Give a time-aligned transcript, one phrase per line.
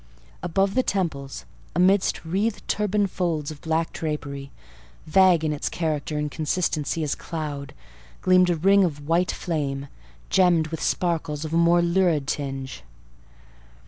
[0.41, 1.45] Above the temples,
[1.75, 4.49] amidst wreathed turban folds of black drapery,
[5.05, 7.71] vague in its character and consistency as cloud,
[8.21, 9.87] gleamed a ring of white flame,
[10.31, 12.81] gemmed with sparkles of a more lurid tinge.